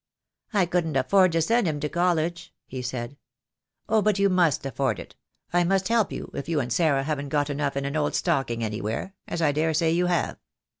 "I 0.53 0.65
couldn't 0.65 0.95
afford 0.97 1.31
to 1.33 1.43
send 1.43 1.67
him 1.67 1.79
to 1.81 1.87
college," 1.87 2.51
he 2.65 2.81
said." 2.81 3.17
Oh, 3.87 4.01
but 4.01 4.17
you 4.17 4.29
must 4.31 4.65
afford 4.65 4.97
it. 4.99 5.15
I 5.53 5.63
must 5.63 5.89
help 5.89 6.11
you, 6.11 6.31
if 6.33 6.49
you 6.49 6.59
and 6.59 6.73
Sarah 6.73 7.03
haven't 7.03 7.29
got 7.29 7.51
enough 7.51 7.77
in 7.77 7.85
an 7.85 7.95
old 7.95 8.15
stocking 8.15 8.63
any 8.63 8.81
where— 8.81 9.13
as 9.27 9.43
I 9.43 9.51
dare 9.51 9.75
say 9.75 9.91
you 9.91 10.07
have. 10.07 10.39